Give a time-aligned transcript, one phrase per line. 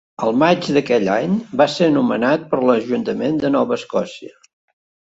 [0.27, 4.37] Al maig d'aquell any, va ésser nomenat per a l'ajuntament de Nova Escòcia.